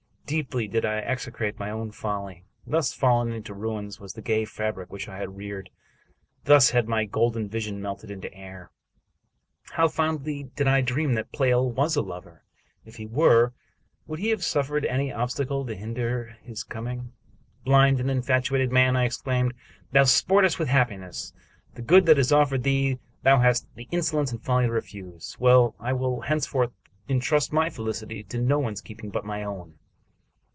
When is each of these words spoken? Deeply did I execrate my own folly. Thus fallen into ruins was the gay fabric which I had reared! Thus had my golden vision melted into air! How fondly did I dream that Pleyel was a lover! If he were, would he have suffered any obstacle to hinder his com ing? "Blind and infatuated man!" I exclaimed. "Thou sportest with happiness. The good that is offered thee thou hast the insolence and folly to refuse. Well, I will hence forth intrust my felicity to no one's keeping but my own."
Deeply 0.31 0.65
did 0.65 0.85
I 0.85 0.99
execrate 0.99 1.59
my 1.59 1.69
own 1.69 1.91
folly. 1.91 2.45
Thus 2.65 2.93
fallen 2.93 3.33
into 3.33 3.53
ruins 3.53 3.99
was 3.99 4.13
the 4.13 4.21
gay 4.21 4.45
fabric 4.45 4.89
which 4.89 5.09
I 5.09 5.17
had 5.17 5.35
reared! 5.35 5.69
Thus 6.45 6.69
had 6.69 6.87
my 6.87 7.03
golden 7.03 7.49
vision 7.49 7.81
melted 7.81 8.09
into 8.09 8.33
air! 8.33 8.71
How 9.71 9.89
fondly 9.89 10.43
did 10.55 10.69
I 10.69 10.79
dream 10.79 11.15
that 11.15 11.33
Pleyel 11.33 11.69
was 11.69 11.97
a 11.97 12.01
lover! 12.01 12.45
If 12.85 12.95
he 12.95 13.05
were, 13.05 13.51
would 14.07 14.19
he 14.19 14.29
have 14.29 14.41
suffered 14.41 14.85
any 14.85 15.11
obstacle 15.11 15.65
to 15.65 15.75
hinder 15.75 16.37
his 16.41 16.63
com 16.63 16.87
ing? 16.87 17.11
"Blind 17.65 17.99
and 17.99 18.09
infatuated 18.09 18.71
man!" 18.71 18.95
I 18.95 19.03
exclaimed. 19.03 19.53
"Thou 19.91 20.03
sportest 20.05 20.57
with 20.57 20.69
happiness. 20.69 21.33
The 21.75 21.81
good 21.81 22.05
that 22.05 22.17
is 22.17 22.31
offered 22.31 22.63
thee 22.63 22.99
thou 23.21 23.39
hast 23.39 23.67
the 23.75 23.89
insolence 23.91 24.31
and 24.31 24.41
folly 24.41 24.65
to 24.65 24.71
refuse. 24.71 25.35
Well, 25.41 25.75
I 25.77 25.91
will 25.91 26.21
hence 26.21 26.47
forth 26.47 26.71
intrust 27.09 27.51
my 27.51 27.69
felicity 27.69 28.23
to 28.23 28.39
no 28.39 28.59
one's 28.59 28.79
keeping 28.79 29.09
but 29.09 29.25
my 29.25 29.43
own." 29.43 29.77